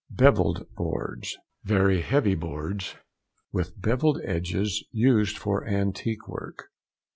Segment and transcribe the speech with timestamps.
[0.15, 2.95] BEVELLED BOARDS.—Very heavy boards
[3.51, 6.69] with bevelled edges; used for antique work.